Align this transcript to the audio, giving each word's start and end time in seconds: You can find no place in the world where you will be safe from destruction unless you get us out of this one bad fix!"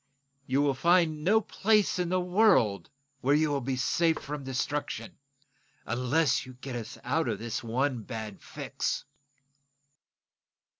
You 0.47 0.63
can 0.63 0.73
find 0.73 1.23
no 1.23 1.41
place 1.41 1.99
in 1.99 2.09
the 2.09 2.19
world 2.19 2.89
where 3.19 3.35
you 3.35 3.51
will 3.51 3.61
be 3.61 3.75
safe 3.75 4.17
from 4.17 4.43
destruction 4.43 5.15
unless 5.85 6.43
you 6.43 6.53
get 6.55 6.75
us 6.75 6.97
out 7.03 7.27
of 7.27 7.37
this 7.37 7.63
one 7.63 8.01
bad 8.01 8.41
fix!" 8.41 9.05